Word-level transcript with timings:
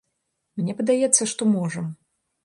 Мне 0.61 0.73
падаецца, 0.79 1.27
што 1.33 1.47
можам. 1.51 1.85